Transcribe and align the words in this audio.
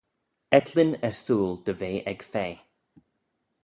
Etlin 0.57 0.91
ersooyl 1.07 1.55
dy 1.65 1.73
ve 1.79 1.93
ec 2.11 2.19
fea! 2.31 2.55